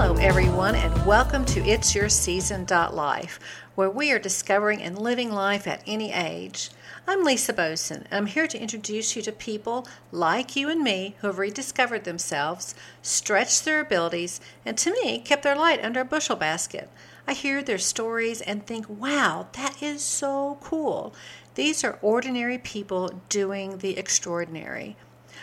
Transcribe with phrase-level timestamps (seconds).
[0.00, 3.40] Hello, everyone, and welcome to It's Your Season Life,
[3.74, 6.70] where we are discovering and living life at any age.
[7.08, 11.16] I'm Lisa Boson, and I'm here to introduce you to people like you and me
[11.18, 16.04] who have rediscovered themselves, stretched their abilities, and to me, kept their light under a
[16.04, 16.88] bushel basket.
[17.26, 21.12] I hear their stories and think, wow, that is so cool.
[21.56, 24.96] These are ordinary people doing the extraordinary.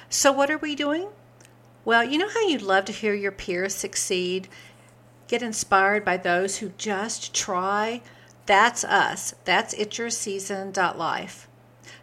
[0.09, 1.09] So, what are we doing?
[1.85, 4.47] Well, you know how you'd love to hear your peers succeed?
[5.27, 8.01] Get inspired by those who just try?
[8.47, 9.35] That's us.
[9.45, 11.47] That's It's Your Season Life.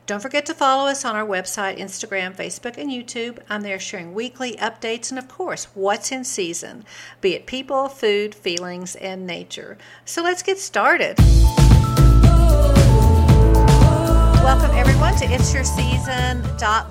[0.06, 3.40] Don't forget to follow us on our website, Instagram, Facebook, and YouTube.
[3.50, 6.84] I'm there sharing weekly updates and, of course, what's in season,
[7.20, 9.78] be it people, food, feelings, and nature.
[10.04, 11.18] So let's get started.
[14.42, 16.42] Welcome, everyone, to It's Your Season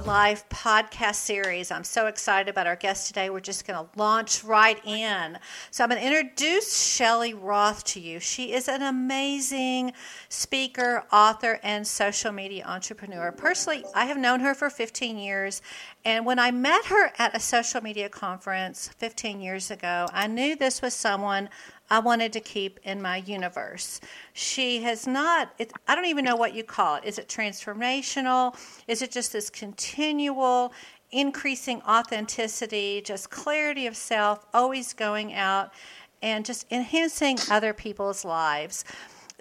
[0.05, 1.70] Life podcast series.
[1.70, 3.30] I'm so excited about our guest today.
[3.30, 5.38] We're just going to launch right in.
[5.70, 8.21] So, I'm going to introduce Shelley Roth to you.
[8.21, 9.91] She is an amazing
[10.30, 13.34] speaker, author, and social media entrepreneur.
[13.34, 15.62] Personally, I have known her for 15 years.
[16.05, 20.55] And when I met her at a social media conference 15 years ago, I knew
[20.55, 21.49] this was someone
[21.91, 23.99] I wanted to keep in my universe.
[24.31, 27.03] She has not, it, I don't even know what you call it.
[27.03, 28.55] Is it transformational?
[28.87, 30.71] Is it just this continual
[31.12, 35.73] increasing authenticity, just clarity of self, always going out
[36.21, 38.85] and just enhancing other people's lives?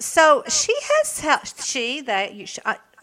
[0.00, 2.46] So she has, she, that you,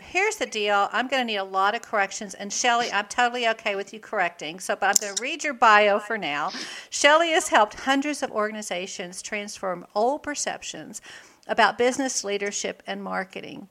[0.08, 0.90] here's the deal.
[0.92, 2.34] I'm going to need a lot of corrections.
[2.34, 4.60] And Shelley, I'm totally okay with you correcting.
[4.60, 6.52] So, but I'm going to read your bio for now.
[6.90, 11.02] Shelley has helped hundreds of organizations transform old perceptions
[11.48, 13.70] about business leadership and marketing.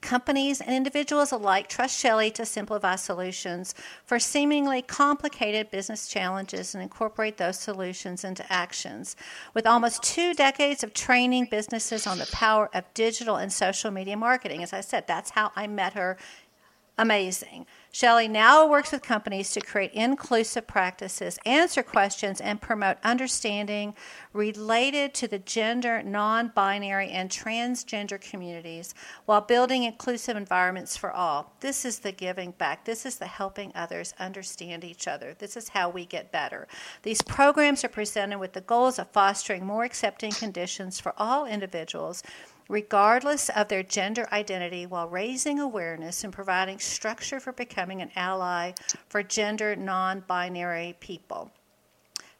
[0.00, 3.74] Companies and individuals alike trust Shelley to simplify solutions
[4.04, 9.16] for seemingly complicated business challenges and incorporate those solutions into actions.
[9.54, 14.16] With almost two decades of training businesses on the power of digital and social media
[14.16, 16.16] marketing, as I said, that's how I met her.
[16.96, 17.66] Amazing.
[17.90, 23.94] Shelley now works with companies to create inclusive practices, answer questions, and promote understanding
[24.32, 28.94] related to the gender, non binary, and transgender communities
[29.24, 31.54] while building inclusive environments for all.
[31.60, 32.84] This is the giving back.
[32.84, 35.34] This is the helping others understand each other.
[35.38, 36.68] This is how we get better.
[37.02, 42.22] These programs are presented with the goals of fostering more accepting conditions for all individuals
[42.68, 48.72] regardless of their gender identity, while raising awareness and providing structure for becoming an ally
[49.08, 51.50] for gender non binary people.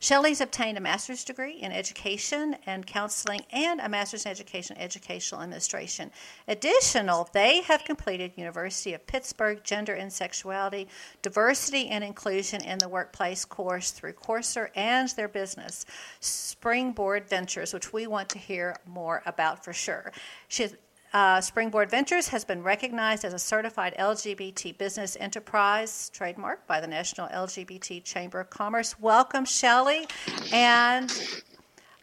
[0.01, 5.43] Shelley's obtained a master's degree in education and counseling and a master's in education educational
[5.43, 6.13] administration.
[6.47, 10.87] Additional, they have completed University of Pittsburgh Gender and Sexuality,
[11.21, 15.85] Diversity and Inclusion in the Workplace course through Coursera and their business,
[16.21, 20.13] Springboard Ventures, which we want to hear more about for sure.
[20.47, 20.69] She
[21.13, 26.87] uh, Springboard Ventures has been recognized as a certified LGBT business enterprise trademark by the
[26.87, 28.99] National LGBT Chamber of Commerce.
[29.01, 30.07] Welcome, Shelley.
[30.53, 31.11] And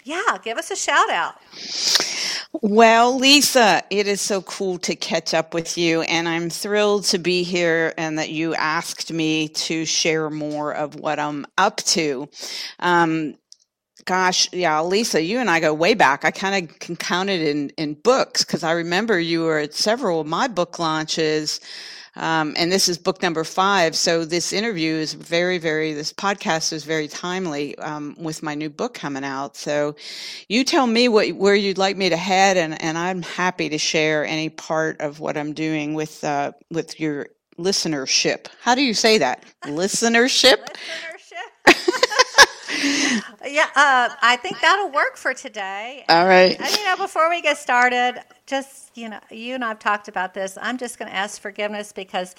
[0.04, 1.36] yeah, give us a shout out.
[2.62, 7.18] Well, Lisa, it is so cool to catch up with you, and I'm thrilled to
[7.18, 12.30] be here and that you asked me to share more of what I'm up to.
[12.80, 13.36] Um,
[14.06, 16.26] Gosh, yeah, Lisa, you and I go way back.
[16.26, 19.74] I kind of can count it in, in books because I remember you were at
[19.74, 21.60] several of my book launches.
[22.16, 23.96] Um, and this is book number five.
[23.96, 28.70] So this interview is very, very, this podcast is very timely um, with my new
[28.70, 29.58] book coming out.
[29.58, 29.96] So
[30.50, 33.78] you tell me what where you'd like me to head, and, and I'm happy to
[33.78, 37.28] share any part of what I'm doing with uh, with your
[37.60, 38.48] listenership.
[38.62, 39.44] How do you say that?
[39.66, 40.58] listenership.
[40.58, 41.15] listenership.
[43.46, 46.06] Yeah, uh, I think that'll work for today.
[46.09, 46.59] All right.
[46.59, 50.07] And, you know, before we get started, just, you know, you and I have talked
[50.07, 50.57] about this.
[50.61, 52.35] I'm just going to ask forgiveness because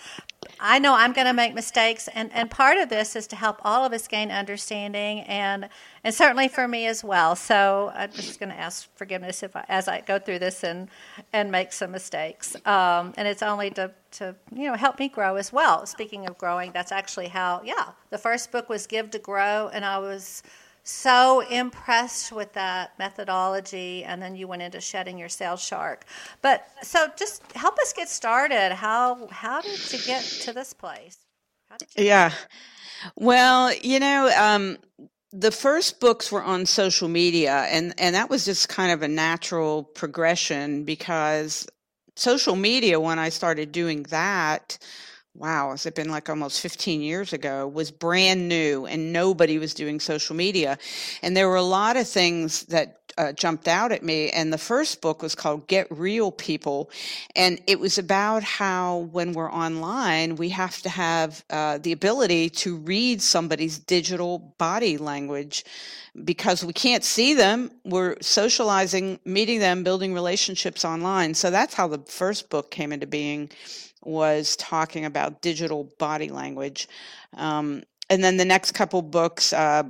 [0.61, 2.09] I know I'm going to make mistakes.
[2.15, 5.69] And, and part of this is to help all of us gain understanding and,
[6.05, 7.35] and certainly for me as well.
[7.35, 10.89] So I'm just going to ask forgiveness if I, as I go through this and,
[11.33, 12.55] and make some mistakes.
[12.65, 15.87] Um, and it's only to, to, you know, help me grow as well.
[15.87, 19.71] Speaking of growing, that's actually how, yeah, the first book was Give to Grow.
[19.73, 20.45] And I was
[20.87, 26.05] so impressed with that methodology and then you went into shedding your sales shark.
[26.43, 28.73] But so just help us get started.
[28.73, 31.19] How how did you get to this place?
[31.97, 32.33] Yeah.
[33.17, 34.79] Well you know um,
[35.33, 39.09] the first books were on social media and and that was just kind of a
[39.09, 41.67] natural progression because
[42.15, 44.79] social media when i started doing that
[45.39, 49.75] wow, has it been like almost 15 years ago, was brand new and nobody was
[49.75, 50.79] doing social media.
[51.23, 54.31] And there were a lot of things that uh, jumped out at me.
[54.31, 56.91] And the first book was called Get Real People.
[57.35, 62.51] And it was about how when we're online, we have to have uh, the ability
[62.51, 65.65] to read somebody's digital body language
[66.25, 67.71] because we can't see them.
[67.85, 71.35] We're socializing, meeting them, building relationships online.
[71.35, 73.51] So that's how the first book came into being
[74.07, 76.89] was talking about digital body language.
[77.35, 79.83] Um, and then the next couple books uh,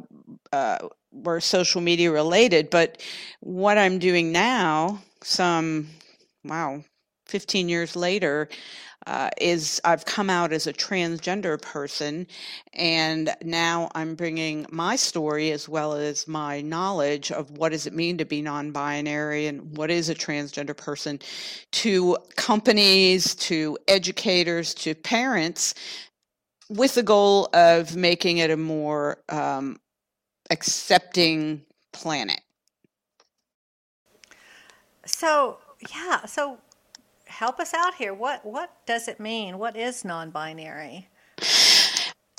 [0.52, 0.78] uh,
[1.12, 2.70] were social media related.
[2.70, 3.02] But
[3.40, 5.88] what I'm doing now, some,
[6.44, 6.82] wow,
[7.26, 8.48] 15 years later,
[9.06, 12.26] uh, is I've come out as a transgender person,
[12.72, 17.94] and now I'm bringing my story as well as my knowledge of what does it
[17.94, 21.20] mean to be non-binary and what is a transgender person
[21.72, 25.74] to companies, to educators, to parents,
[26.68, 29.78] with the goal of making it a more um,
[30.50, 31.62] accepting
[31.92, 32.40] planet.
[35.04, 35.58] So
[35.94, 36.58] yeah, so
[37.38, 38.14] help us out here.
[38.14, 39.58] What what does it mean?
[39.58, 41.08] What is non-binary?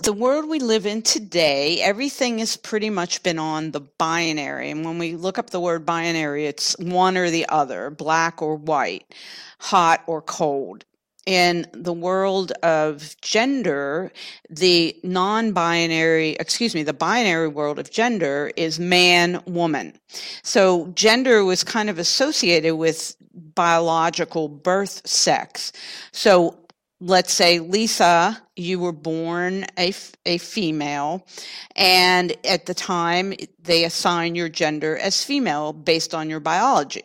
[0.04, 4.72] the world we live in today, everything has pretty much been on the binary.
[4.72, 8.56] And when we look up the word binary, it's one or the other, black or
[8.56, 9.14] white,
[9.60, 10.86] hot or cold.
[11.28, 14.14] In the world of gender,
[14.50, 20.00] the non binary, excuse me, the binary world of gender is man, woman.
[20.42, 23.18] So gender was kind of associated with
[23.56, 25.74] biological birth sex.
[26.14, 26.58] So
[27.02, 29.94] let's say Lisa, you were born a,
[30.26, 31.28] a female,
[31.76, 37.04] and at the time they assign your gender as female based on your biology.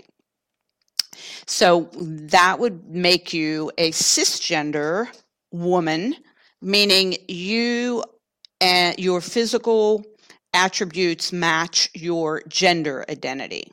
[1.46, 5.08] So that would make you a cisgender
[5.52, 6.14] woman,
[6.60, 8.04] meaning you
[8.60, 10.04] and your physical
[10.54, 13.72] attributes match your gender identity.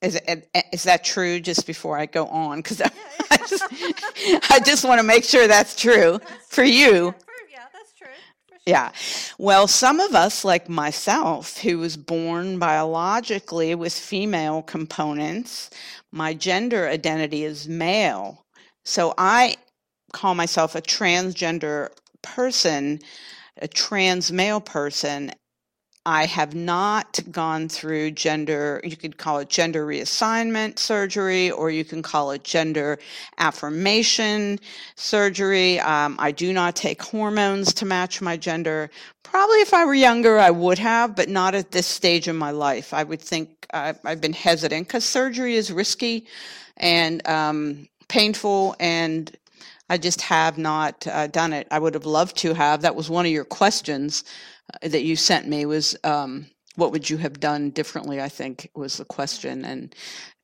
[0.00, 0.20] Is,
[0.72, 1.40] is that true?
[1.40, 2.90] Just before I go on, because I,
[3.30, 3.64] I just
[4.50, 7.14] I just want to make sure that's true for you.
[7.50, 8.06] Yeah, that's true.
[8.48, 8.57] Sure.
[8.68, 8.92] Yeah.
[9.40, 15.70] Well, some of us, like myself, who was born biologically with female components,
[16.12, 18.46] my gender identity is male.
[18.86, 19.56] So I
[20.14, 21.90] call myself a transgender
[22.22, 23.00] person,
[23.62, 25.32] a trans male person,
[26.08, 31.84] I have not gone through gender, you could call it gender reassignment surgery, or you
[31.84, 32.98] can call it gender
[33.36, 34.58] affirmation
[34.96, 35.78] surgery.
[35.80, 38.88] Um, I do not take hormones to match my gender.
[39.22, 42.52] Probably if I were younger, I would have, but not at this stage in my
[42.52, 42.94] life.
[42.94, 46.26] I would think uh, I've been hesitant because surgery is risky
[46.78, 49.30] and um, painful and
[49.90, 51.66] I just have not uh, done it.
[51.70, 52.82] I would have loved to have.
[52.82, 54.24] That was one of your questions
[54.82, 58.96] that you sent me was um, what would you have done differently i think was
[58.98, 59.64] the question.
[59.64, 59.94] And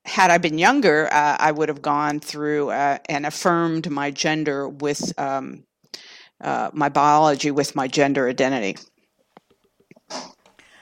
[0.05, 4.69] had i been younger uh, i would have gone through uh, and affirmed my gender
[4.69, 5.65] with um,
[6.41, 8.77] uh, my biology with my gender identity.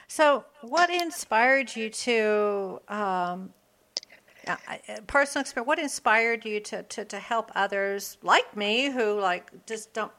[0.07, 3.53] So what inspired you to um,
[4.47, 4.55] uh,
[5.07, 9.93] personal experience what inspired you to, to, to help others like me who like just
[9.93, 10.11] don't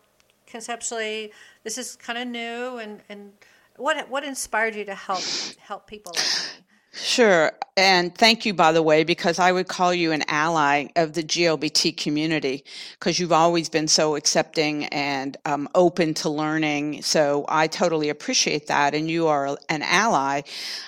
[0.46, 1.32] conceptually
[1.62, 3.32] this is kind of new and and
[3.76, 5.22] what what inspired you to help
[5.58, 6.64] help people like me
[6.96, 7.50] Sure.
[7.76, 11.24] And thank you, by the way, because I would call you an ally of the
[11.24, 17.02] GLBT community because you've always been so accepting and um, open to learning.
[17.02, 18.94] So I totally appreciate that.
[18.94, 20.42] And you are an ally.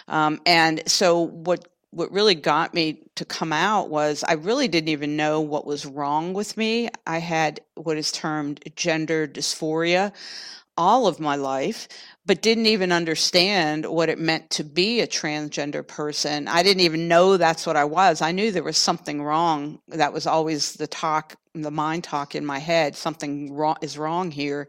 [0.07, 4.91] Um, and so what what really got me to come out was I really didn't
[4.91, 6.91] even know what was wrong with me.
[7.07, 10.12] I had what is termed gender dysphoria
[10.76, 11.88] all of my life,
[12.26, 16.49] but didn't even understand what it meant to be a transgender person.
[16.49, 18.21] I didn't even know that's what I was.
[18.21, 19.79] I knew there was something wrong.
[19.88, 22.95] That was always the talk, the mind talk in my head.
[22.95, 24.69] Something wrong is wrong here.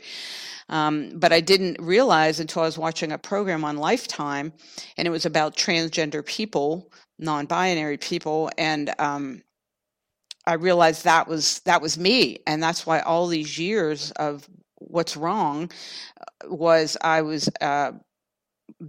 [0.70, 4.54] Um, but I didn't realize until I was watching a program on Lifetime,
[4.98, 9.44] and it was about transgender people, non-binary people, and um,
[10.46, 15.18] I realized that was that was me, and that's why all these years of what's
[15.18, 15.72] wrong
[16.20, 17.94] uh, was I was uh,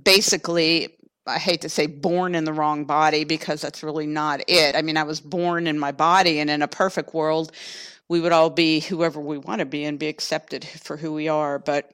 [0.04, 4.74] basically I hate to say born in the wrong body because that's really not it.
[4.74, 7.52] I mean, I was born in my body, and in a perfect world,
[8.08, 11.28] we would all be whoever we want to be and be accepted for who we
[11.28, 11.58] are.
[11.58, 11.92] But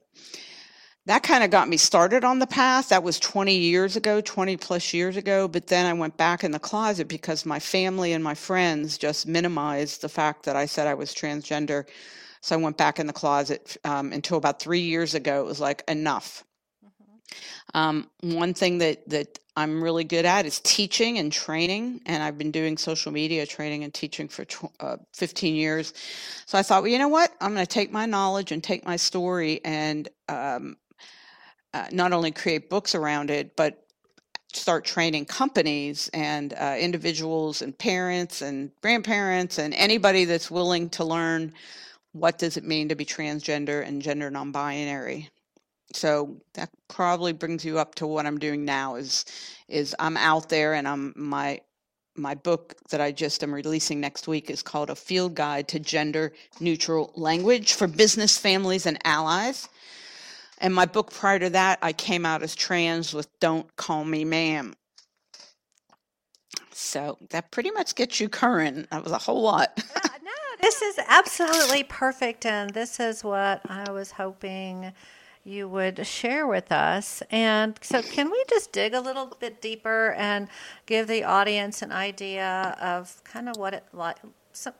[1.06, 2.88] that kind of got me started on the path.
[2.88, 5.48] That was 20 years ago, 20 plus years ago.
[5.48, 9.26] But then I went back in the closet because my family and my friends just
[9.26, 11.86] minimized the fact that I said I was transgender
[12.42, 15.42] So I went back in the closet um, until about three years ago.
[15.42, 16.44] It was like enough.
[16.84, 17.78] Mm-hmm.
[17.78, 22.38] Um, one thing that that I'm really good at is teaching and training, and I've
[22.38, 24.46] been doing social media training and teaching for
[24.80, 25.94] uh, 15 years.
[26.46, 27.32] So I thought, well, you know what?
[27.40, 30.76] I'm going to take my knowledge and take my story and um,
[31.74, 33.84] uh, not only create books around it, but
[34.52, 41.04] start training companies and uh, individuals and parents and grandparents and anybody that's willing to
[41.04, 41.52] learn
[42.12, 45.28] what does it mean to be transgender and gender non-binary.
[45.92, 49.24] So that probably brings you up to what i'm doing now is
[49.68, 51.60] is i'm out there and i'm my
[52.16, 55.80] my book that i just am releasing next week is called a field guide to
[55.80, 59.68] gender neutral language for business families and allies
[60.58, 64.24] and my book prior to that, I came out as trans with Don't Call Me
[64.24, 64.74] Ma'am.
[66.72, 68.90] So that pretty much gets you current.
[68.90, 69.82] That was a whole lot.
[70.22, 70.30] no,
[70.60, 72.46] this is absolutely perfect.
[72.46, 74.92] And this is what I was hoping
[75.44, 77.22] you would share with us.
[77.30, 80.48] And so, can we just dig a little bit deeper and
[80.86, 84.16] give the audience an idea of kind of what it like?
[84.52, 84.74] Some,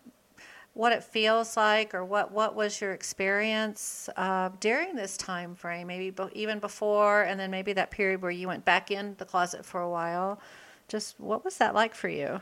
[0.75, 5.87] what it feels like or what, what was your experience uh, during this time frame
[5.87, 9.25] maybe be- even before and then maybe that period where you went back in the
[9.25, 10.41] closet for a while?
[10.89, 12.41] Just what was that like for you?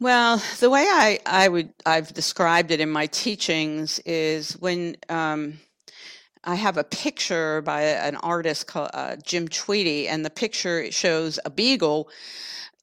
[0.00, 5.58] Well the way i, I would i've described it in my teachings is when um,
[6.44, 11.38] I have a picture by an artist called uh, Jim Tweedy, and the picture shows
[11.44, 12.08] a beagle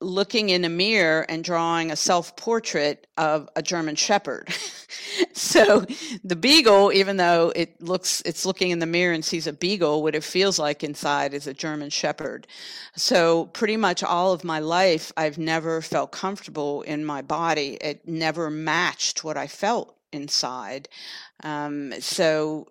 [0.02, 4.50] looking in a mirror and drawing a self portrait of a German Shepherd.
[5.34, 5.86] so
[6.24, 10.02] the beagle, even though it looks, it's looking in the mirror and sees a beagle,
[10.02, 12.48] what it feels like inside is a German Shepherd.
[12.96, 17.78] So pretty much all of my life, I've never felt comfortable in my body.
[17.82, 20.88] It never matched what I felt inside.
[21.44, 22.68] Um, so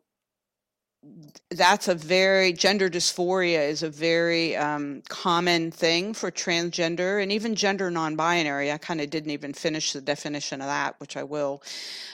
[1.51, 7.55] that's a very gender dysphoria is a very um, common thing for transgender and even
[7.55, 8.73] gender non-binary.
[8.73, 11.63] I kind of didn't even finish the definition of that which i will.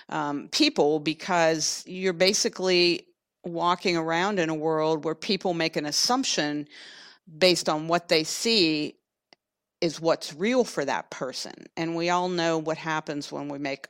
[0.08, 3.06] Um, people because you're basically
[3.42, 6.68] walking around in a world where people make an assumption
[7.38, 8.96] based on what they see
[9.80, 11.52] is what's real for that person.
[11.76, 13.88] And we all know what happens when we make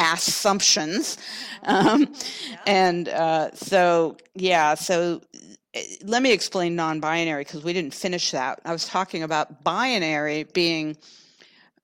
[0.00, 1.18] assumptions.
[1.64, 2.12] Um.
[2.66, 5.20] And uh, so, yeah, so
[5.74, 8.60] eh, let me explain non binary because we didn't finish that.
[8.64, 10.96] I was talking about binary being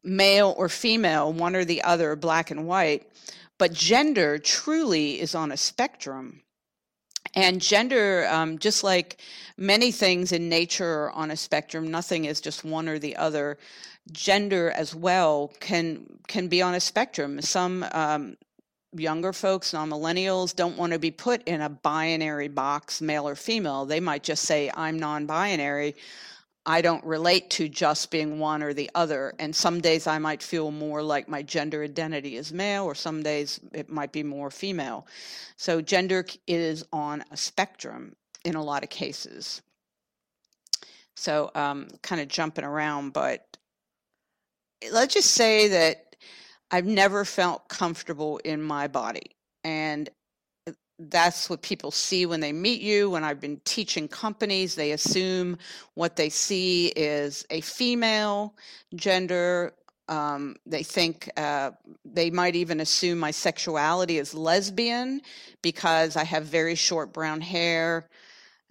[0.04, 3.08] male or female, one or the other, black and white.
[3.58, 6.42] But gender truly is on a spectrum.
[7.35, 9.20] And gender, um, just like
[9.56, 13.58] many things in nature are on a spectrum, nothing is just one or the other
[14.12, 17.40] gender as well can can be on a spectrum.
[17.40, 18.36] Some um,
[18.92, 23.84] younger folks, non-millennials, don't want to be put in a binary box, male or female.
[23.84, 25.96] They might just say, "I'm non-binary."
[26.68, 29.32] I don't relate to just being one or the other.
[29.38, 33.22] And some days I might feel more like my gender identity is male, or some
[33.22, 35.06] days it might be more female.
[35.56, 39.62] So gender is on a spectrum in a lot of cases.
[41.14, 43.56] So um, kind of jumping around, but
[44.92, 46.16] let's just say that
[46.70, 49.30] I've never felt comfortable in my body.
[49.64, 50.08] And
[50.66, 53.10] uh, that's what people see when they meet you.
[53.10, 55.58] When I've been teaching companies, they assume
[55.94, 58.54] what they see is a female
[58.94, 59.74] gender.
[60.08, 61.72] Um, they think uh,
[62.04, 65.20] they might even assume my sexuality is lesbian
[65.62, 68.08] because I have very short brown hair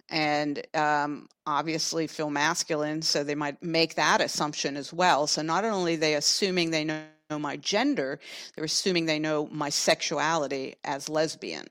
[0.08, 5.26] and um, obviously feel masculine, so they might make that assumption as well.
[5.26, 8.20] So not only are they assuming they know my gender,
[8.54, 11.66] they're assuming they know my sexuality as lesbian.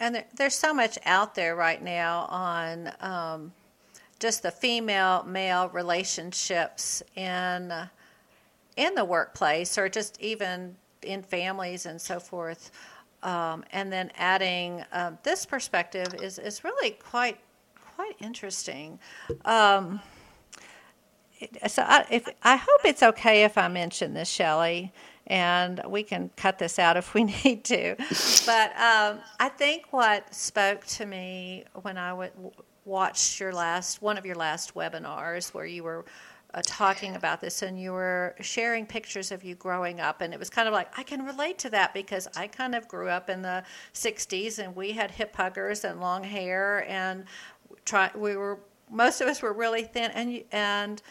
[0.00, 3.52] And there, there's so much out there right now on um,
[4.18, 7.72] just the female male relationships in
[8.76, 12.70] in the workplace, or just even in families and so forth.
[13.22, 17.38] Um, and then adding uh, this perspective is, is really quite
[17.96, 18.98] quite interesting.
[19.44, 20.00] Um,
[21.66, 24.92] so I, if, I hope it's okay if I mention this, Shelley,
[25.26, 27.96] and we can cut this out if we need to.
[28.46, 32.52] But um, I think what spoke to me when I w-
[32.84, 36.04] watched your last one of your last webinars, where you were
[36.54, 40.38] uh, talking about this and you were sharing pictures of you growing up and it
[40.38, 43.30] was kind of like i can relate to that because i kind of grew up
[43.30, 43.62] in the
[43.94, 47.24] 60s and we had hip huggers and long hair and
[47.84, 48.58] try we were
[48.90, 51.02] most of us were really thin and and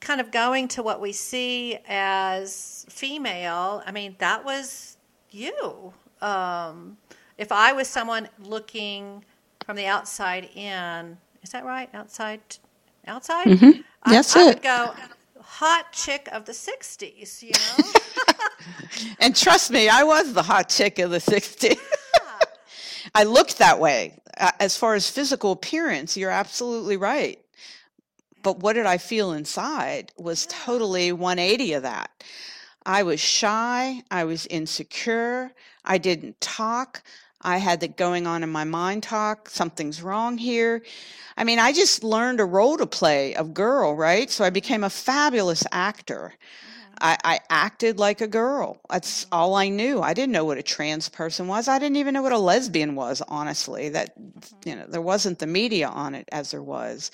[0.00, 4.94] kind of going to what we see as female i mean that was
[5.34, 5.92] you.
[6.22, 6.96] Um,
[7.36, 9.24] if I was someone looking
[9.66, 11.90] from the outside in, is that right?
[11.92, 12.40] Outside,
[13.06, 13.46] outside.
[13.46, 13.80] Mm-hmm.
[14.10, 14.42] That's I, it.
[14.42, 14.94] I would go
[15.40, 17.42] hot chick of the '60s.
[17.42, 17.90] You know.
[19.20, 21.78] and trust me, I was the hot chick of the '60s.
[23.14, 24.18] I looked that way.
[24.58, 27.38] As far as physical appearance, you're absolutely right.
[28.42, 32.10] But what did I feel inside was totally 180 of that.
[32.84, 34.02] I was shy.
[34.10, 35.52] I was insecure.
[35.84, 37.02] I didn't talk.
[37.44, 39.50] I had that going on in my mind talk.
[39.50, 40.82] Something's wrong here.
[41.36, 44.30] I mean, I just learned a role to play of girl, right?
[44.30, 46.32] So I became a fabulous actor.
[47.00, 48.80] I, I acted like a girl.
[48.90, 50.00] That's all I knew.
[50.02, 51.68] I didn't know what a trans person was.
[51.68, 53.90] I didn't even know what a lesbian was, honestly.
[53.90, 54.14] That,
[54.64, 57.10] you know, there wasn't the media on it as there was.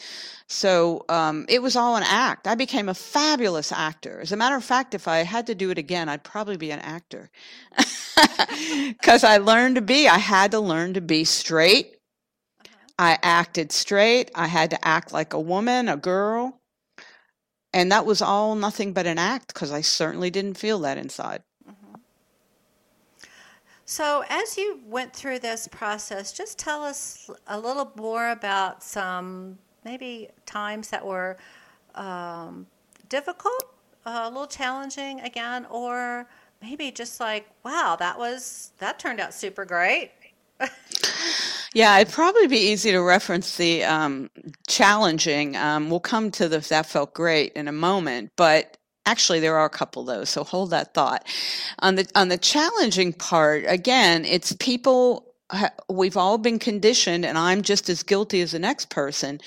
[0.49, 2.47] So um, it was all an act.
[2.47, 4.21] I became a fabulous actor.
[4.21, 6.71] As a matter of fact, if I had to do it again, I'd probably be
[6.73, 7.31] an actor.
[8.87, 11.97] Because I learned to be, I had to learn to be straight.
[12.99, 14.31] I acted straight.
[14.35, 16.60] I had to act like a woman, a girl.
[17.73, 21.43] And that was all nothing but an act because I certainly didn't feel that inside.
[21.69, 21.95] Mm-hmm.
[23.85, 29.59] So, as you went through this process, just tell us a little more about some
[29.85, 31.37] maybe times that were
[31.95, 32.67] um,
[33.09, 33.75] difficult,
[34.05, 36.27] uh, a little challenging again, or
[36.63, 40.11] maybe just like, wow, that was that turned out super great.
[41.75, 44.31] Yeah, it'd probably be easy to reference the um,
[44.69, 45.57] challenging.
[45.57, 48.77] Um, we'll come to the that felt great in a moment, but
[49.07, 50.31] actually there are a couple those.
[50.31, 51.27] So hold that thought.
[51.81, 55.27] On the on the challenging part, again, it's people.
[55.89, 59.41] We've all been conditioned, and I'm just as guilty as the next person.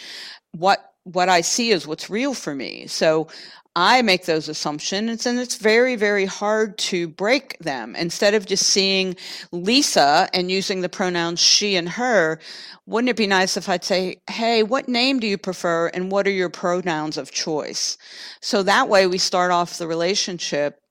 [0.53, 2.87] What what I see is what's real for me.
[2.87, 3.27] So
[3.75, 7.95] I make those assumptions and it's very, very hard to break them.
[7.95, 9.15] Instead of just seeing
[9.51, 12.39] Lisa and using the pronouns she and her,
[12.85, 16.27] wouldn't it be nice if I'd say, Hey, what name do you prefer and what
[16.27, 17.97] are your pronouns of choice?
[18.41, 20.82] So that way we start off the relationship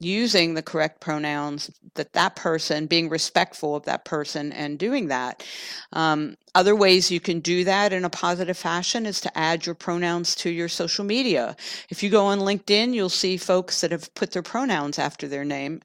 [0.00, 5.42] using the correct pronouns that that person being respectful of that person and doing that.
[5.92, 9.74] Um, other ways you can do that in a positive fashion is to add your
[9.74, 11.56] pronouns to your social media.
[11.88, 15.44] If you go on linkedin you'll see folks that have put their pronouns after their
[15.44, 15.80] name.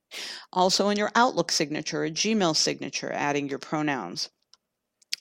[0.52, 4.30] Also in your outlook signature a gmail signature adding your pronouns.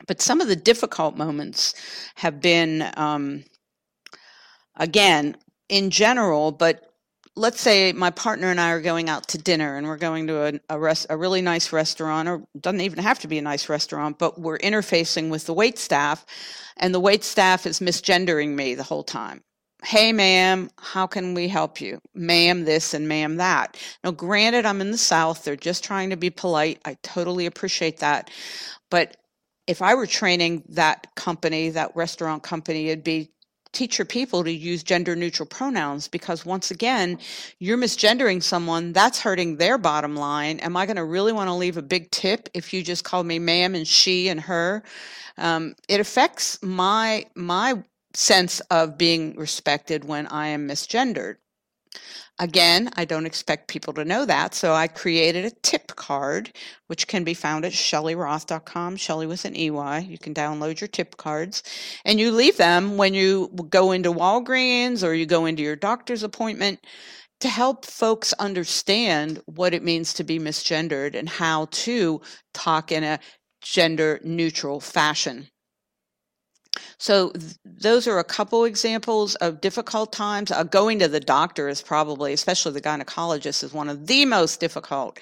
[0.08, 1.74] But some of the difficult moments
[2.16, 3.44] have been um,
[4.76, 5.36] again
[5.68, 6.89] in general but
[7.36, 10.54] let's say my partner and I are going out to dinner and we're going to
[10.54, 13.68] a, a, rest, a really nice restaurant, or doesn't even have to be a nice
[13.68, 16.26] restaurant, but we're interfacing with the wait staff,
[16.76, 19.42] and the wait staff is misgendering me the whole time.
[19.82, 22.00] Hey, ma'am, how can we help you?
[22.14, 23.78] Ma'am, this and ma'am, that.
[24.04, 25.42] Now, granted, I'm in the South.
[25.42, 26.80] They're just trying to be polite.
[26.84, 28.30] I totally appreciate that.
[28.90, 29.16] But
[29.66, 33.30] if I were training that company, that restaurant company, it'd be
[33.72, 37.18] teach your people to use gender neutral pronouns because once again
[37.58, 40.58] you're misgendering someone that's hurting their bottom line.
[40.60, 43.22] Am i going to really want to leave a big tip if you just call
[43.24, 44.82] me ma'am and she and her?
[45.38, 47.82] Um, it affects my my
[48.14, 51.36] sense of being respected when i am misgendered
[52.40, 56.50] Again, I don't expect people to know that, so I created a tip card,
[56.88, 58.96] which can be found at shelleyroth.com.
[58.96, 60.06] Shelley with an EY.
[60.08, 61.62] You can download your tip cards,
[62.06, 66.22] and you leave them when you go into Walgreens or you go into your doctor's
[66.22, 66.80] appointment
[67.40, 72.22] to help folks understand what it means to be misgendered and how to
[72.54, 73.20] talk in a
[73.62, 75.48] gender neutral fashion.
[76.98, 80.50] So th- those are a couple examples of difficult times.
[80.50, 84.60] Uh, going to the doctor is probably, especially the gynecologist, is one of the most
[84.60, 85.18] difficult.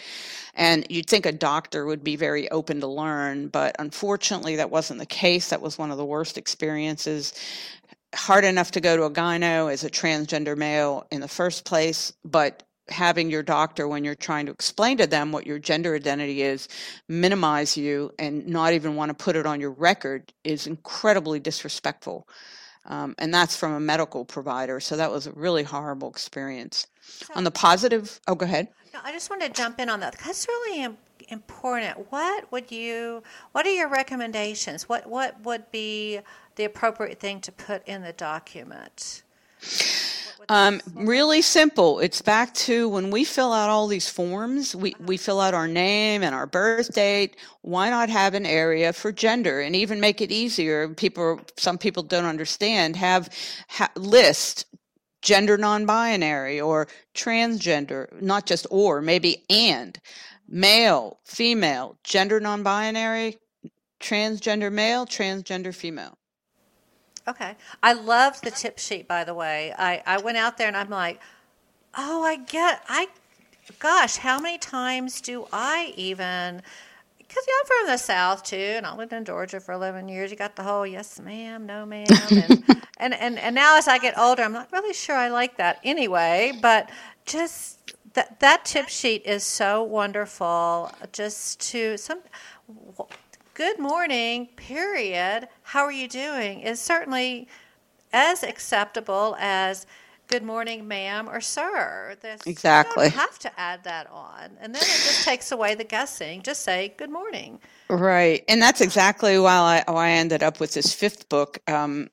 [0.55, 4.99] And you'd think a doctor would be very open to learn, but unfortunately, that wasn't
[4.99, 5.51] the case.
[5.51, 7.33] That was one of the worst experiences.
[8.15, 12.13] Hard enough to go to a gyno as a transgender male in the first place,
[12.25, 16.43] but having your doctor when you're trying to explain to them what your gender identity
[16.43, 16.69] is
[17.09, 22.29] minimize you and not even want to put it on your record is incredibly disrespectful.
[22.87, 26.87] Um, and that's from a medical provider so that was a really horrible experience.
[27.03, 28.69] So, on the positive oh go ahead.
[28.95, 30.17] No, i just want to jump in on that.
[30.25, 30.89] That's really
[31.29, 32.11] important.
[32.11, 33.23] What would you
[33.53, 34.89] what are your recommendations?
[34.89, 36.21] What what would be
[36.57, 39.23] the appropriate thing to put in the document
[40.49, 42.01] um, really simple.
[42.01, 45.69] It's back to when we fill out all these forms, we, we fill out our
[45.69, 47.37] name and our birth date.
[47.63, 50.89] Why not have an area for gender and even make it easier?
[50.95, 53.31] People, some people don't understand, have
[53.69, 54.67] ha, list
[55.23, 59.99] gender non-binary or transgender, not just or, maybe and.
[60.49, 63.39] male, female, gender non binary,
[64.01, 66.18] transgender male, transgender female.
[67.29, 67.57] Okay.
[67.83, 69.75] I loved the tip sheet, by the way.
[69.79, 71.21] I, I went out there and I'm like,
[71.97, 73.09] oh, I get, I,
[73.79, 76.63] gosh, how many times do I even,
[77.19, 80.31] because yeah, I'm from the South too, and I lived in Georgia for 11 years.
[80.31, 82.07] You got the whole yes, ma'am, no, ma'am.
[82.31, 82.65] And,
[82.99, 85.81] and, and, and now as I get older, I'm not really sure I like that
[85.85, 86.89] anyway, but
[87.27, 92.21] just that, that tip sheet is so wonderful just to some
[93.59, 97.49] good morning, period, how are you doing, is certainly
[98.13, 99.85] as acceptable as
[100.29, 102.17] good morning, ma'am or sir.
[102.21, 103.07] There's, exactly.
[103.07, 104.51] You don't have to add that on.
[104.61, 106.41] And then it just takes away the guessing.
[106.43, 107.59] Just say good morning.
[107.91, 108.45] Right.
[108.49, 111.59] And that's exactly why I, why I ended up with this fifth book.
[111.67, 112.11] Um,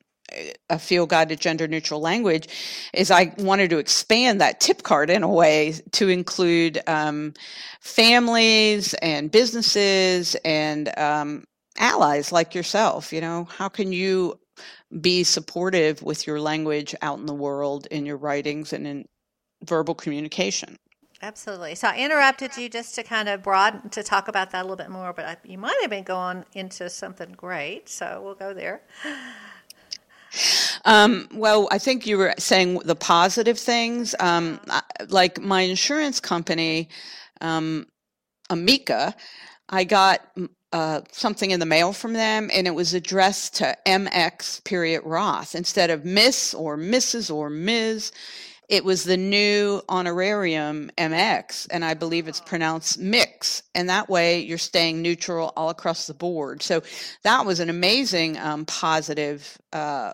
[0.70, 2.48] a field guide to gender neutral language
[2.94, 7.34] is I wanted to expand that tip card in a way to include um,
[7.80, 11.46] families and businesses and um,
[11.78, 13.14] allies like yourself.
[13.14, 14.40] You know, how can you
[15.02, 19.06] be supportive with your language out in the world in your writings and in
[19.64, 20.78] verbal communication?
[21.22, 21.76] Absolutely.
[21.76, 24.76] So I interrupted you just to kind of broaden to talk about that a little
[24.76, 27.90] bit more, but I, you might have been going into something great.
[27.90, 28.82] So we'll go there.
[30.86, 34.16] Um, well, I think you were saying the positive things.
[34.20, 34.62] Um,
[35.10, 36.90] like my insurance company,
[37.42, 37.88] um,
[38.50, 39.16] Amica,
[39.70, 40.22] I got
[40.74, 45.56] uh, something in the mail from them, and it was addressed to MX period Roth
[45.56, 47.34] instead of Miss or Mrs.
[47.34, 48.12] or Ms.
[48.70, 53.64] It was the new honorarium MX, and I believe it's pronounced mix.
[53.76, 56.64] And that way you're staying neutral all across the board.
[56.64, 56.82] So
[57.24, 60.14] that was an amazing um, positive uh,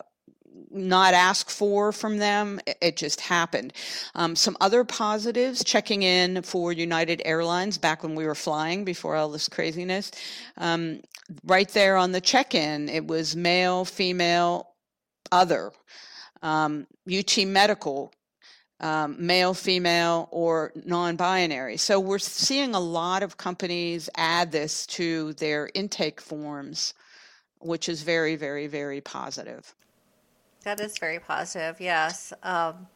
[0.71, 2.59] not ask for from them.
[2.81, 3.73] It just happened.
[4.15, 9.15] Um, some other positives checking in for United Airlines back when we were flying before
[9.15, 10.11] all this craziness.
[10.57, 11.01] Um,
[11.43, 14.71] right there on the check in, it was male, female,
[15.31, 15.71] other.
[16.41, 18.11] Um, UT Medical,
[18.79, 21.77] um, male, female, or non binary.
[21.77, 26.93] So we're seeing a lot of companies add this to their intake forms,
[27.59, 29.75] which is very, very, very positive.
[30.63, 32.33] That is very positive, yes.
[32.43, 32.87] Um,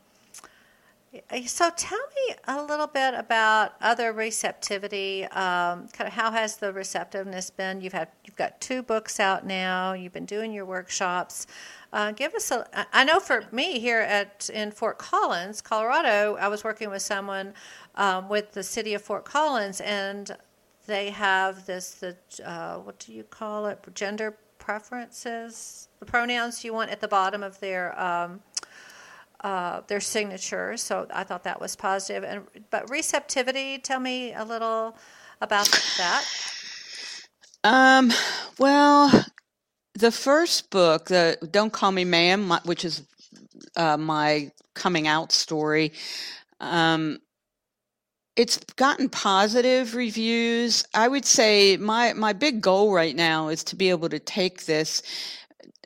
[1.45, 5.23] so tell me a little bit about other receptivity.
[5.25, 7.81] Um, kind of how has the receptiveness been?
[7.81, 9.93] You've had you've got two books out now.
[9.93, 11.47] You've been doing your workshops.
[11.93, 12.67] Uh, give us a.
[12.93, 17.53] I know for me here at in Fort Collins, Colorado, I was working with someone
[17.95, 20.35] um, with the city of Fort Collins, and
[20.85, 23.79] they have this the uh, what do you call it?
[23.93, 28.41] Gender preferences, the pronouns you want at the bottom of their um,
[29.41, 30.75] uh, their signature.
[30.75, 32.23] So I thought that was positive.
[32.23, 34.97] And but receptivity, tell me a little
[35.39, 36.25] about that.
[37.63, 38.11] Um,
[38.57, 39.25] well,
[39.93, 43.03] the first book, the "Don't Call Me Ma'am," which is
[43.75, 45.93] uh, my coming out story.
[46.59, 47.19] Um,
[48.35, 50.83] it's gotten positive reviews.
[50.93, 54.65] I would say my my big goal right now is to be able to take
[54.65, 55.01] this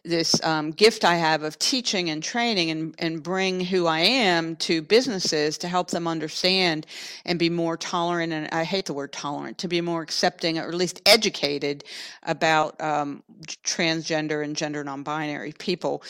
[0.09, 4.55] this um, gift I have of teaching and training and, and bring who I am
[4.57, 6.85] to businesses to help them understand
[7.25, 8.33] and be more tolerant.
[8.33, 11.83] And I hate the word tolerant, to be more accepting or at least educated
[12.23, 13.23] about um,
[13.63, 16.03] transgender and gender non binary people.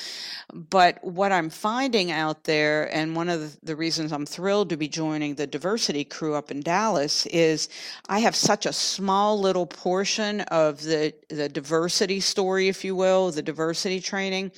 [0.54, 4.88] But what I'm finding out there, and one of the, reasons I'm thrilled to be
[4.88, 7.70] joining the diversity crew up in Dallas, is
[8.08, 13.32] I have such a small little portion of the, the diversity story, if you will,
[13.32, 14.52] the diversity training,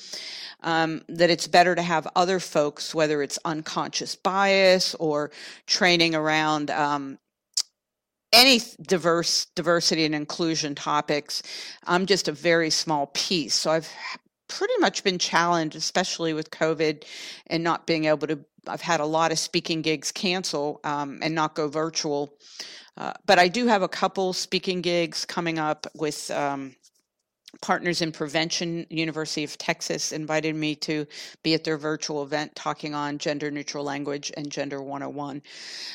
[0.64, 5.32] um, that it's better to have other folks, whether it's unconscious bias or
[5.68, 7.18] training around um,
[8.34, 11.42] any diverse diversity and inclusion topics.
[11.86, 13.54] I'm just a very small piece.
[13.54, 13.90] So I've
[14.48, 17.06] pretty much been challenged, especially with COVID
[17.48, 18.40] and not being able to.
[18.68, 22.38] I've had a lot of speaking gigs cancel um, and not go virtual.
[22.98, 26.76] Uh, but I do have a couple speaking gigs coming up with um,
[27.62, 31.06] Partners in Prevention, University of Texas, invited me to
[31.44, 35.42] be at their virtual event talking on gender neutral language and gender 101.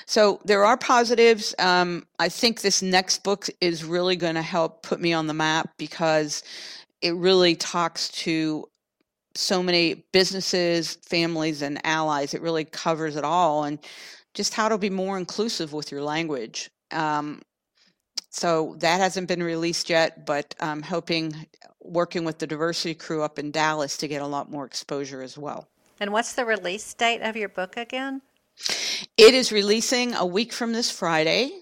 [0.07, 1.55] So there are positives.
[1.59, 5.35] Um, I think this next book is really going to help put me on the
[5.35, 6.43] map because
[7.01, 8.69] it really talks to
[9.35, 12.35] so many businesses, families, and allies.
[12.35, 13.79] It really covers it all and
[14.35, 16.71] just how to be more inclusive with your language.
[16.91, 17.43] Um,
[18.39, 21.47] so that hasn't been released yet, but I'm hoping
[21.81, 25.39] working with the diversity crew up in Dallas to get a lot more exposure as
[25.39, 25.69] well.
[26.01, 28.21] And what's the release date of your book again?
[29.17, 31.53] It is releasing a week from this Friday.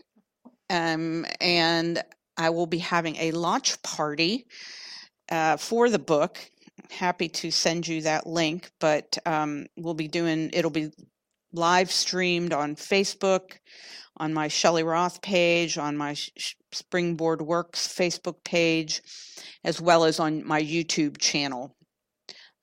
[0.70, 2.02] um, and
[2.36, 4.46] I will be having a launch party
[5.30, 6.38] uh, for the book.
[6.90, 10.90] Happy to send you that link, but um, we'll be doing it'll be
[11.52, 13.58] live streamed on Facebook,
[14.16, 16.16] on my Shelley Roth page, on my
[16.72, 19.02] Springboard Works Facebook page,
[19.64, 21.74] as well as on my YouTube channel.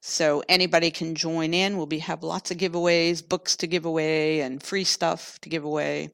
[0.01, 1.77] So anybody can join in.
[1.77, 5.63] We'll be have lots of giveaways, books to give away, and free stuff to give
[5.63, 6.09] away.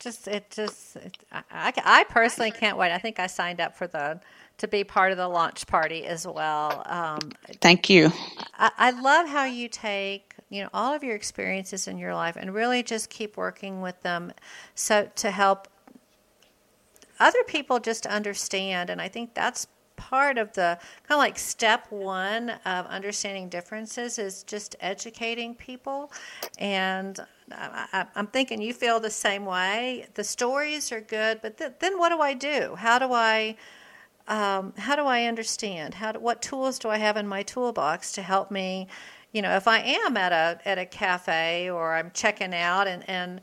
[0.00, 2.90] Just it just it, I, I personally can't wait.
[2.90, 4.20] I think I signed up for the
[4.58, 6.82] to be part of the launch party as well.
[6.86, 7.18] Um,
[7.60, 8.12] Thank you.
[8.58, 12.36] I, I love how you take you know all of your experiences in your life
[12.36, 14.32] and really just keep working with them
[14.74, 15.68] so to help
[17.18, 18.90] other people just understand.
[18.90, 19.66] And i think that's
[20.00, 26.10] part of the kind of like step one of understanding differences is just educating people.
[26.58, 27.20] And
[27.52, 30.06] I, am thinking you feel the same way.
[30.14, 32.74] The stories are good but th- then what do i do?
[32.76, 33.56] How do i
[34.26, 35.94] um, how do i understand?
[35.94, 38.88] How do, what tools do i have in my toolbox to help me
[39.32, 43.08] you know, if I am at a at a cafe or I'm checking out and
[43.08, 43.40] and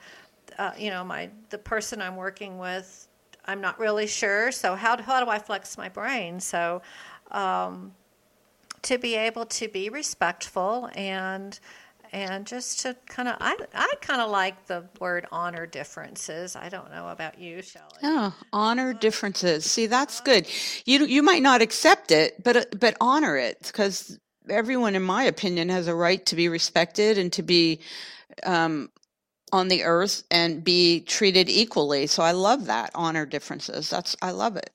[0.57, 3.07] uh, you know my the person I'm working with,
[3.45, 4.51] I'm not really sure.
[4.51, 6.39] So how how do I flex my brain?
[6.39, 6.81] So
[7.31, 7.93] um,
[8.83, 11.59] to be able to be respectful and
[12.13, 16.69] and just to kind of I, I kind of like the word honor differences i
[16.69, 20.47] don't know about you shelley oh honor differences see that's good
[20.85, 24.17] you you might not accept it but but honor it because
[24.49, 27.79] everyone, in my opinion, has a right to be respected and to be
[28.43, 28.89] um,
[29.51, 32.07] on the earth and be treated equally.
[32.07, 33.89] So I love that honor differences.
[33.89, 34.71] That's I love it.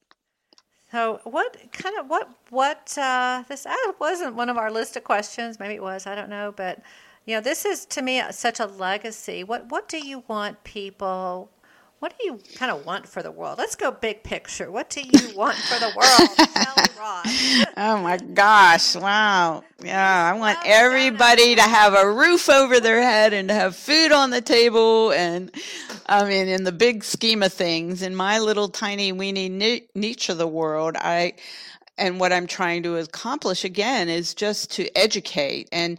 [0.91, 3.67] So what kind of what what uh, this
[3.99, 5.59] wasn't one of our list of questions.
[5.59, 6.07] Maybe it was.
[6.07, 6.83] I don't know, but
[7.25, 9.45] you know, this is to me such a legacy.
[9.45, 11.51] What what do you want people
[12.03, 13.59] what do you kind of want for the world?
[13.59, 14.73] Let's go big picture.
[14.73, 18.97] What do you want for the world, oh my gosh!
[18.97, 19.63] Wow.
[19.81, 24.11] Yeah, I want everybody to have a roof over their head and to have food
[24.11, 25.13] on the table.
[25.13, 25.53] And
[26.07, 29.49] I mean, in the big scheme of things, in my little tiny weeny
[29.95, 31.35] niche of the world, I
[31.99, 35.69] and what I'm trying to accomplish again is just to educate.
[35.71, 35.99] And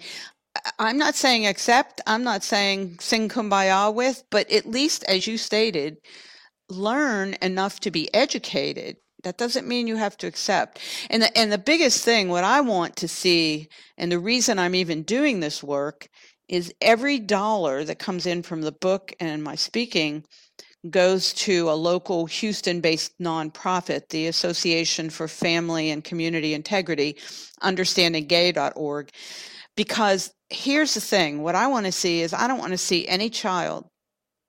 [0.77, 5.37] I'm not saying accept, I'm not saying sing kumbaya with, but at least, as you
[5.37, 5.97] stated,
[6.69, 8.97] learn enough to be educated.
[9.23, 10.79] That doesn't mean you have to accept.
[11.09, 14.75] And the, and the biggest thing, what I want to see, and the reason I'm
[14.75, 16.07] even doing this work,
[16.49, 20.25] is every dollar that comes in from the book and my speaking
[20.89, 27.15] goes to a local Houston based nonprofit, the Association for Family and Community Integrity,
[27.61, 29.09] understandinggay.org
[29.75, 33.07] because here's the thing what I want to see is I don't want to see
[33.07, 33.85] any child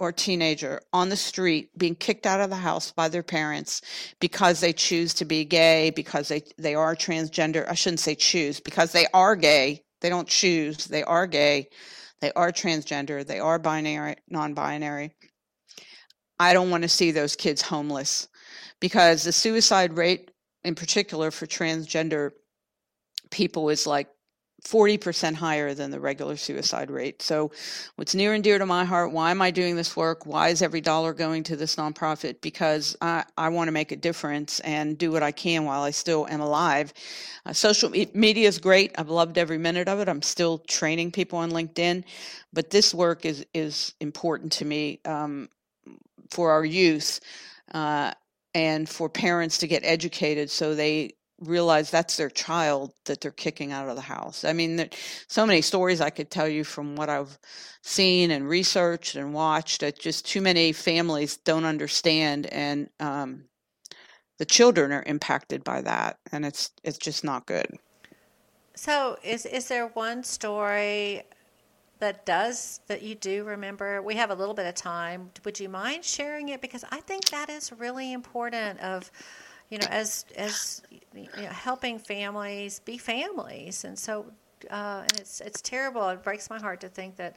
[0.01, 3.81] or teenager on the street being kicked out of the house by their parents
[4.21, 7.69] because they choose to be gay, because they, they are transgender.
[7.69, 9.83] I shouldn't say choose, because they are gay.
[10.01, 11.69] They don't choose, they are gay.
[12.21, 13.27] They are transgender.
[13.27, 15.15] They are binary, non binary.
[16.39, 18.29] I don't want to see those kids homeless
[18.81, 20.31] because the suicide rate,
[20.65, 22.31] in particular for transgender
[23.31, 24.09] people, is like
[24.65, 27.21] 40% higher than the regular suicide rate.
[27.21, 27.53] So,
[27.97, 30.25] what's near and dear to my heart, why am I doing this work?
[30.25, 32.41] Why is every dollar going to this nonprofit?
[32.41, 35.91] Because I, I want to make a difference and do what I can while I
[35.91, 36.95] still am alive.
[37.45, 38.93] Uh, social media is great.
[38.97, 40.09] I've loved every minute of it.
[40.09, 42.05] I'm still training people on LinkedIn,
[42.53, 45.51] but this work is, is important to me um,
[46.31, 47.21] for our youth.
[47.73, 48.13] Uh,
[48.55, 53.73] and for parents to get educated so they realize that's their child that they're kicking
[53.73, 54.45] out of the house.
[54.45, 54.89] I mean, there,
[55.29, 57.39] so many stories I could tell you from what I've
[57.83, 59.81] seen and researched and watched.
[59.81, 63.45] That just too many families don't understand, and um,
[64.39, 67.79] the children are impacted by that, and it's it's just not good.
[68.75, 71.23] So, is is there one story
[72.01, 74.03] that does that you do remember?
[74.03, 75.31] We have a little bit of time.
[75.45, 76.61] Would you mind sharing it?
[76.61, 78.81] Because I think that is really important.
[78.81, 79.11] Of
[79.75, 80.83] you know, as as
[81.13, 84.27] you know, helping families be families, and so
[84.71, 86.09] uh, and it's it's terrible.
[86.11, 87.35] It breaks my heart to think that.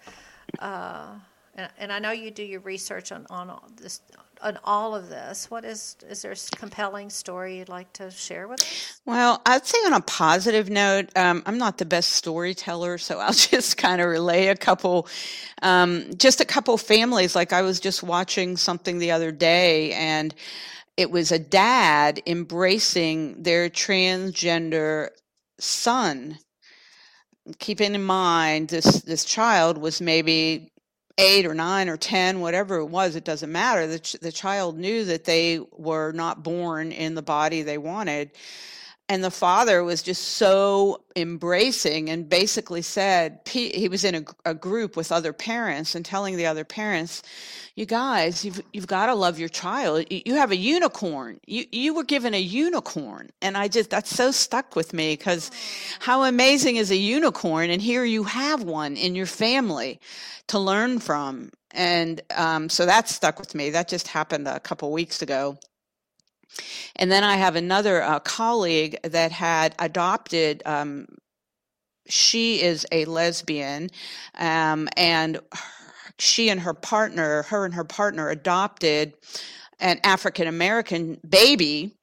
[0.59, 1.15] Uh,
[1.55, 4.01] and, and I know you do your research on on this
[4.43, 5.49] on all of this.
[5.49, 9.01] What is is there a compelling story you'd like to share with us?
[9.03, 13.33] Well, I'd say on a positive note, um, I'm not the best storyteller, so I'll
[13.33, 15.07] just kind of relay a couple,
[15.63, 17.35] um, just a couple families.
[17.35, 20.35] Like I was just watching something the other day, and
[20.97, 25.09] it was a dad embracing their transgender
[25.59, 26.37] son
[27.59, 30.71] keeping in mind this this child was maybe
[31.17, 33.87] eight or nine or ten, whatever it was, it doesn't matter.
[33.87, 38.31] The, ch- the child knew that they were not born in the body they wanted.
[39.09, 44.53] And the father was just so embracing and basically said, he was in a, a
[44.53, 47.23] group with other parents and telling the other parents,
[47.75, 50.05] you guys, you've, you've got to love your child.
[50.09, 51.39] You have a unicorn.
[51.47, 53.29] You, you were given a unicorn.
[53.41, 55.51] And I just, that's so stuck with me because
[55.99, 57.69] how amazing is a unicorn?
[57.69, 60.01] And here you have one in your family
[60.47, 61.51] to learn from.
[61.71, 63.69] And um, so that stuck with me.
[63.69, 65.57] That just happened a couple weeks ago.
[66.95, 70.63] And then I have another uh, colleague that had adopted.
[70.65, 71.07] Um,
[72.07, 73.89] she is a lesbian,
[74.35, 75.39] um, and
[76.19, 79.13] she and her partner, her and her partner, adopted
[79.79, 81.97] an African American baby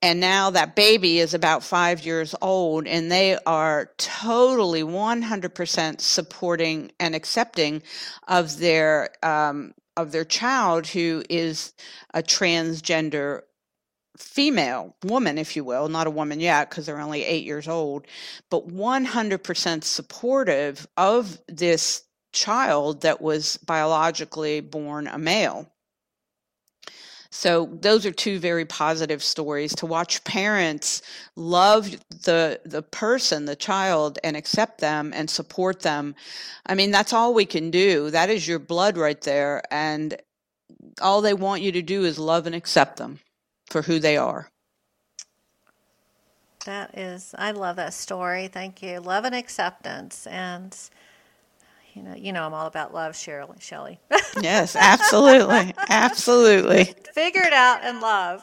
[0.00, 6.92] and now that baby is about five years old and they are totally 100% supporting
[7.00, 7.82] and accepting
[8.28, 11.74] of their um, of their child who is
[12.14, 13.40] a transgender
[14.18, 18.06] female woman if you will not a woman yet because they're only eight years old
[18.50, 22.02] but 100% supportive of this
[22.32, 25.70] child that was biologically born a male
[27.30, 31.02] so those are two very positive stories to watch parents
[31.36, 31.90] love
[32.24, 36.14] the the person, the child and accept them and support them.
[36.66, 38.10] I mean, that's all we can do.
[38.10, 40.16] That is your blood right there and
[41.02, 43.20] all they want you to do is love and accept them
[43.70, 44.50] for who they are.
[46.64, 48.48] That is I love that story.
[48.48, 49.00] Thank you.
[49.00, 50.76] Love and acceptance and
[51.94, 53.98] you know, you know, I'm all about love, Shirley, Shelley.
[54.40, 56.94] yes, absolutely, absolutely.
[57.12, 58.42] Figure it out and love.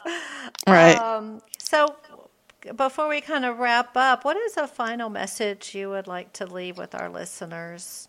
[0.66, 0.98] Right.
[0.98, 1.96] Um, so,
[2.76, 6.46] before we kind of wrap up, what is a final message you would like to
[6.46, 8.08] leave with our listeners?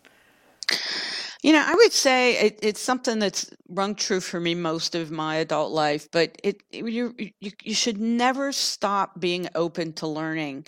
[1.47, 5.11] You know, I would say it, it's something that's rung true for me most of
[5.11, 10.07] my adult life, but it, it you, you you should never stop being open to
[10.07, 10.67] learning.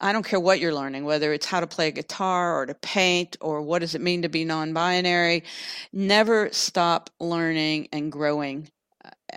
[0.00, 2.74] I don't care what you're learning, whether it's how to play a guitar or to
[2.74, 5.44] paint or what does it mean to be non-binary.
[5.92, 8.70] Never stop learning and growing.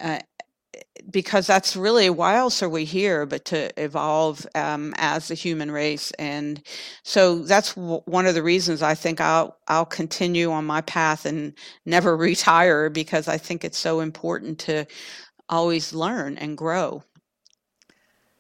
[0.02, 0.21] Uh,
[1.10, 5.72] because that's really why else are we here but to evolve um, as a human
[5.72, 6.62] race and
[7.04, 11.26] so that's w- one of the reasons i think i'll i'll continue on my path
[11.26, 11.54] and
[11.86, 14.86] never retire because i think it's so important to
[15.50, 17.04] always learn and grow.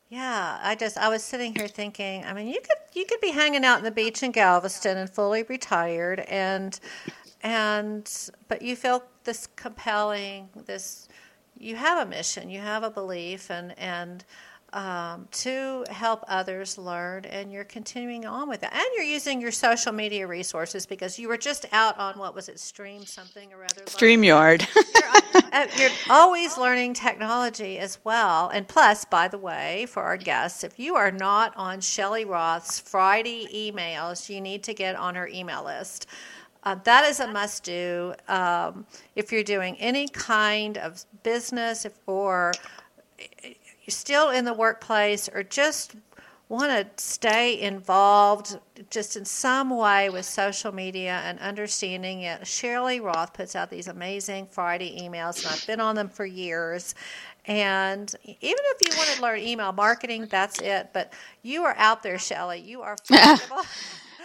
[0.09, 3.31] Yeah i just i was sitting here thinking i mean you could you could be
[3.31, 6.79] hanging out on the beach in galveston and fully retired and
[7.43, 11.09] and but you feel this compelling this
[11.59, 14.23] you have a mission, you have a belief, and and
[14.73, 19.51] um, to help others learn, and you're continuing on with it, and you're using your
[19.51, 23.63] social media resources because you were just out on what was it, Stream something or
[23.63, 23.83] other.
[23.85, 24.67] Streamyard.
[24.75, 30.17] you're, uh, you're always learning technology as well, and plus, by the way, for our
[30.17, 35.15] guests, if you are not on Shelley Roth's Friday emails, you need to get on
[35.15, 36.07] her email list.
[36.67, 41.93] Uh, that is a must do um, if you're doing any kind of business if,
[42.07, 42.51] or
[43.17, 43.53] you're
[43.87, 45.95] still in the workplace or just
[46.49, 52.45] want to stay involved just in some way with social media and understanding it.
[52.45, 56.95] Shelley Roth puts out these amazing Friday emails, and I've been on them for years.
[57.45, 60.89] And even if you want to learn email marketing, that's it.
[60.91, 62.59] But you are out there, Shelley.
[62.59, 63.61] You are flexible.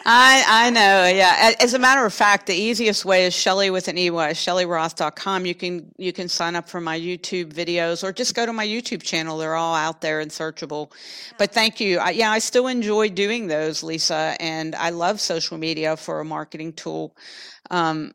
[0.04, 1.52] I, I know, yeah.
[1.60, 5.46] As a matter of fact, the easiest way is Shelley with an EY, ShelleyRoth.com.
[5.46, 8.66] You can you can sign up for my YouTube videos or just go to my
[8.66, 9.38] YouTube channel.
[9.38, 10.90] They're all out there and searchable.
[11.38, 11.98] But thank you.
[11.98, 16.24] I, yeah, I still enjoy doing those, Lisa, and I love social media for a
[16.24, 17.16] marketing tool.
[17.70, 18.12] Um,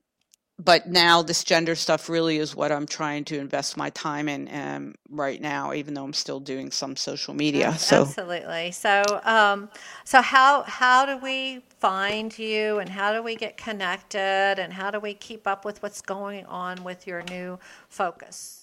[0.59, 4.49] but now this gender stuff really is what I'm trying to invest my time in
[4.51, 7.73] um, right now, even though I'm still doing some social media.
[7.77, 8.71] So absolutely.
[8.71, 9.69] So, um,
[10.03, 14.89] so how how do we find you, and how do we get connected, and how
[14.89, 17.59] do we keep up with what's going on with your new
[17.89, 18.56] focus?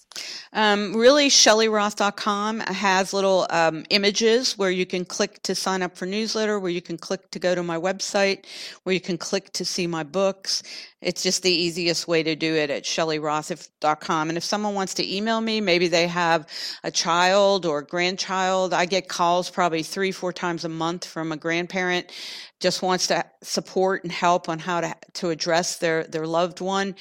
[0.52, 6.06] Um, really, ShelleyRoth.com has little um, images where you can click to sign up for
[6.06, 8.46] newsletter, where you can click to go to my website,
[8.84, 10.62] where you can click to see my books.
[11.00, 14.28] It's just the easiest way to do it at ShelleyRoth.com.
[14.28, 16.46] And if someone wants to email me, maybe they have
[16.84, 18.72] a child or grandchild.
[18.72, 22.12] I get calls probably three, four times a month from a grandparent
[22.60, 26.94] just wants to support and help on how to to address their their loved one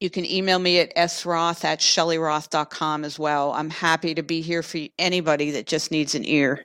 [0.00, 3.52] you can email me at sroth at shelleyroth.com as well.
[3.52, 6.64] I'm happy to be here for anybody that just needs an ear.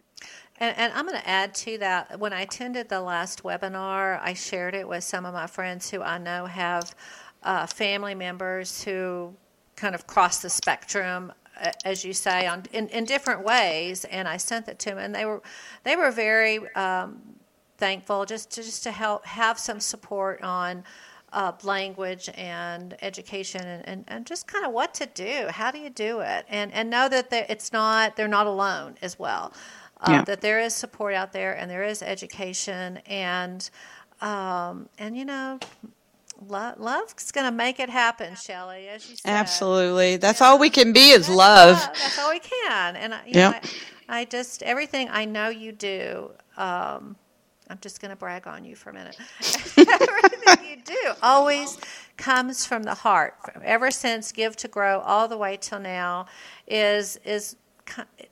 [0.57, 2.17] And, and, I'm going to add to that.
[2.17, 6.01] When I attended the last webinar, I shared it with some of my friends who
[6.01, 6.95] I know have
[7.43, 9.33] uh, family members who
[9.75, 11.33] kind of cross the spectrum
[11.85, 15.15] as you say on in, in different ways and i sent that to them and
[15.15, 15.41] they were
[15.83, 17.21] they were very um,
[17.77, 20.83] thankful just to just to help have some support on
[21.35, 25.77] uh, language and education and, and, and just kind of what to do how do
[25.77, 29.51] you do it and and know that it's not they're not alone as well
[30.01, 30.23] uh, yeah.
[30.23, 33.69] that there is support out there and there is education and
[34.21, 35.59] um, and you know
[36.47, 39.29] love, love's going to make it happen, Shelley, as you said.
[39.29, 40.17] Absolutely.
[40.17, 41.77] That's all we can be is love.
[41.77, 41.89] love.
[41.93, 42.95] That's all we can.
[42.95, 43.63] And you yep.
[43.63, 43.69] know,
[44.09, 47.15] I, I, just, everything I know you do, um,
[47.69, 49.17] I'm just going to brag on you for a minute.
[49.77, 51.77] everything you do always
[52.17, 53.35] comes from the heart.
[53.63, 56.27] Ever since Give to Grow all the way till now
[56.67, 57.55] is is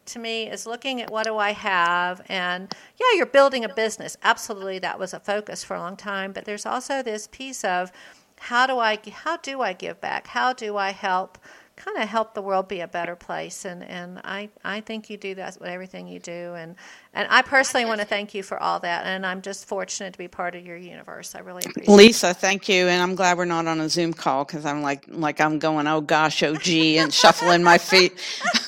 [0.05, 4.17] to me is looking at what do I have and yeah you're building a business
[4.23, 7.91] absolutely that was a focus for a long time but there's also this piece of
[8.39, 11.38] how do I how do I give back how do I help
[11.76, 15.17] kind of help the world be a better place and and I I think you
[15.17, 16.76] do that with everything you do and
[17.13, 20.19] and I personally want to thank you for all that and I'm just fortunate to
[20.19, 22.34] be part of your universe I really appreciate Lisa it.
[22.34, 25.41] thank you and I'm glad we're not on a Zoom call cuz I'm like like
[25.41, 28.13] I'm going oh gosh oh gee and shuffling my feet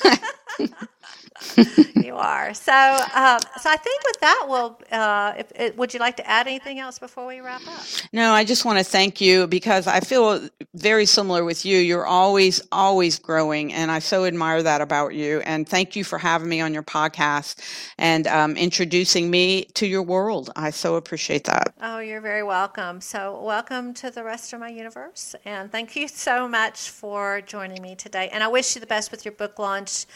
[1.96, 2.54] you are.
[2.54, 4.78] So, um, so I think with that, we'll.
[4.90, 7.84] Uh, if, if, would you like to add anything else before we wrap up?
[8.12, 11.78] No, I just want to thank you because I feel very similar with you.
[11.78, 15.40] You're always, always growing, and I so admire that about you.
[15.40, 17.60] And thank you for having me on your podcast
[17.98, 20.50] and um, introducing me to your world.
[20.56, 21.74] I so appreciate that.
[21.80, 23.00] Oh, you're very welcome.
[23.00, 27.82] So, welcome to the rest of my universe, and thank you so much for joining
[27.82, 28.28] me today.
[28.32, 30.06] And I wish you the best with your book launch.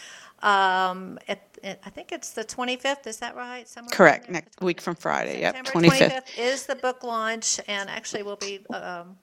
[0.42, 3.06] Um, at, at, I think it's the 25th.
[3.06, 3.68] Is that right?
[3.68, 4.30] Somewhere Correct.
[4.30, 5.42] Next week from Friday.
[5.42, 5.92] September yep.
[5.92, 6.10] 25th.
[6.10, 9.16] 25th is the book launch, and actually we'll be um,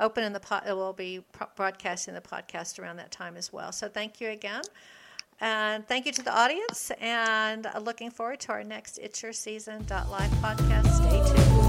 [0.00, 0.64] open in the pod.
[0.66, 1.24] We'll be
[1.56, 3.72] broadcasting the podcast around that time as well.
[3.72, 4.62] So thank you again.
[5.40, 9.86] And thank you to the audience, and looking forward to our next It's Your Season
[9.88, 10.90] live podcast.
[10.96, 11.68] Stay tuned.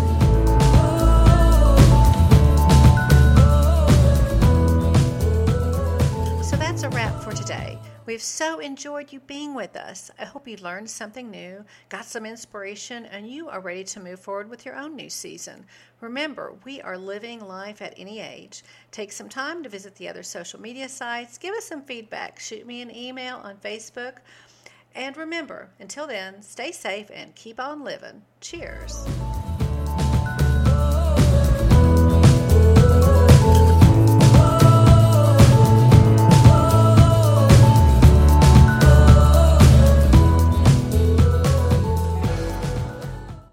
[6.44, 7.78] So that's a wrap for today.
[8.10, 10.10] We've so enjoyed you being with us.
[10.18, 14.20] I hope you learned something new, got some inspiration, and you are ready to move
[14.20, 15.64] forward with your own new season.
[16.02, 18.64] Remember, we are living life at any age.
[18.90, 22.66] Take some time to visit the other social media sites, give us some feedback, shoot
[22.66, 24.16] me an email on Facebook.
[24.96, 28.24] And remember, until then, stay safe and keep on living.
[28.42, 29.06] Cheers.